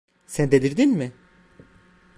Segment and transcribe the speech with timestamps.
[0.27, 1.11] Sen delirdin mi?